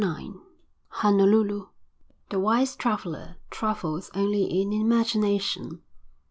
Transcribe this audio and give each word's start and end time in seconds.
VI 0.03 0.31
Honolulu 0.87 1.67
The 2.31 2.39
wise 2.39 2.75
traveller 2.75 3.35
travels 3.51 4.09
only 4.15 4.45
in 4.45 4.73
imagination. 4.73 5.83